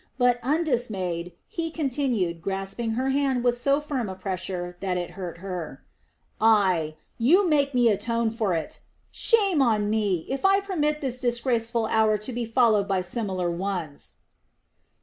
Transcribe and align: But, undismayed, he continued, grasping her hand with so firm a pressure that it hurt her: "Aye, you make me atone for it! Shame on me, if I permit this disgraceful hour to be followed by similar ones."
But, 0.17 0.39
undismayed, 0.41 1.31
he 1.47 1.69
continued, 1.69 2.41
grasping 2.41 2.93
her 2.93 3.09
hand 3.09 3.43
with 3.43 3.55
so 3.61 3.79
firm 3.79 4.09
a 4.09 4.15
pressure 4.15 4.75
that 4.79 4.97
it 4.97 5.11
hurt 5.11 5.37
her: 5.37 5.83
"Aye, 6.41 6.95
you 7.19 7.47
make 7.47 7.75
me 7.75 7.87
atone 7.87 8.31
for 8.31 8.55
it! 8.55 8.79
Shame 9.11 9.61
on 9.61 9.91
me, 9.91 10.25
if 10.27 10.43
I 10.43 10.59
permit 10.59 11.01
this 11.01 11.19
disgraceful 11.19 11.85
hour 11.85 12.17
to 12.17 12.33
be 12.33 12.45
followed 12.45 12.87
by 12.87 13.03
similar 13.03 13.51
ones." 13.51 14.15